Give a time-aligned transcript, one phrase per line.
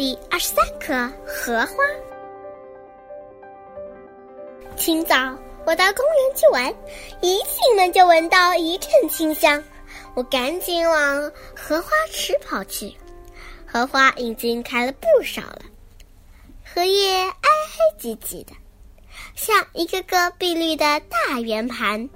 [0.00, 1.74] 第二十三颗荷花。
[4.74, 5.14] 清早，
[5.66, 6.74] 我到公园去玩，
[7.20, 9.62] 一进门就闻到一阵清香，
[10.14, 12.96] 我赶紧往荷花池跑去。
[13.66, 15.60] 荷花已经开了不少了，
[16.64, 18.54] 荷叶挨挨挤挤的，
[19.34, 22.08] 像一个个碧绿的大圆盘。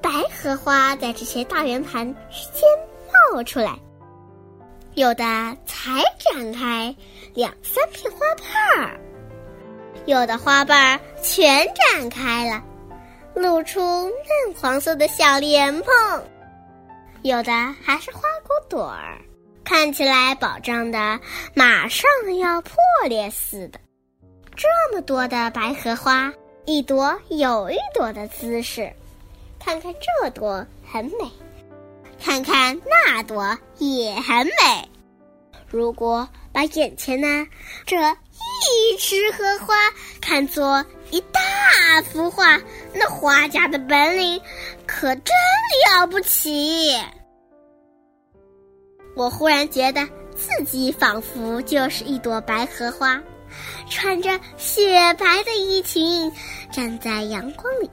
[0.00, 0.08] 白
[0.40, 2.62] 荷花在这些大圆盘之间
[3.32, 3.76] 冒出来。
[4.96, 5.24] 有的
[5.66, 6.94] 才展开
[7.34, 8.98] 两三片花瓣儿，
[10.06, 12.64] 有的花瓣儿全展开了，
[13.34, 15.92] 露出嫩黄色的小莲蓬；
[17.20, 17.52] 有的
[17.84, 19.20] 还是花骨朵儿，
[19.64, 21.20] 看起来饱胀的
[21.52, 22.72] 马上要破
[23.06, 23.78] 裂似的。
[24.56, 26.32] 这么多的白荷花，
[26.64, 28.90] 一朵有一朵的姿势，
[29.60, 31.30] 看看这朵很美。
[32.26, 34.88] 看看那朵也很美。
[35.68, 37.46] 如果把眼前呢
[37.84, 39.76] 这一池荷花
[40.20, 41.40] 看作一大
[42.02, 42.60] 幅画，
[42.92, 44.40] 那画家的本领
[44.88, 45.32] 可真
[45.94, 46.90] 了不起。
[49.14, 53.22] 我忽然觉得自己仿佛就是一朵白荷花，
[53.88, 56.32] 穿着雪白的衣裙，
[56.72, 57.88] 站在阳光里。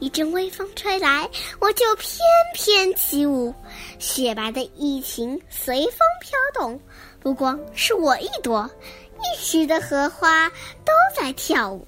[0.00, 1.28] 一阵微风吹来，
[1.60, 2.18] 我就翩
[2.54, 3.54] 翩起舞，
[3.98, 6.78] 雪白的衣裙随风飘动。
[7.20, 8.70] 不光是我一朵，
[9.18, 10.48] 一池的荷花
[10.84, 11.86] 都在跳舞。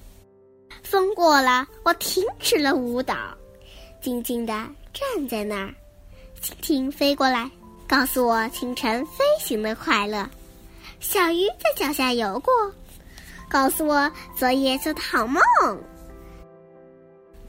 [0.81, 3.15] 风过了，我停止了舞蹈，
[4.01, 4.53] 静静地
[4.93, 5.73] 站在那儿。
[6.41, 7.51] 蜻蜓飞过来，
[7.87, 10.27] 告诉我清晨飞行的快乐。
[10.99, 12.51] 小鱼在脚下游过，
[13.49, 15.41] 告诉我昨夜做的好梦。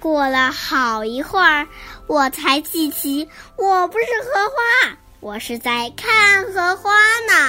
[0.01, 1.67] 过了好一会儿，
[2.07, 6.91] 我才记起我不是荷花，我是在看荷花
[7.27, 7.48] 呢。